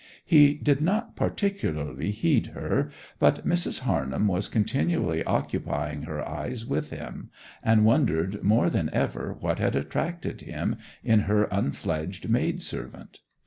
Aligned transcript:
He 0.25 0.55
did 0.55 0.81
not 0.81 1.15
particularly 1.15 2.09
heed 2.09 2.47
her; 2.55 2.89
but 3.19 3.45
Mrs. 3.45 3.81
Harnham 3.81 4.27
was 4.27 4.47
continually 4.47 5.23
occupying 5.25 6.01
her 6.01 6.27
eyes 6.27 6.65
with 6.65 6.89
him, 6.89 7.29
and 7.61 7.85
wondered 7.85 8.41
more 8.43 8.71
than 8.71 8.89
ever 8.93 9.37
what 9.39 9.59
had 9.59 9.75
attracted 9.75 10.41
him 10.41 10.77
in 11.03 11.19
her 11.29 11.43
unfledged 11.51 12.27
maid 12.31 12.63
servant. 12.63 13.19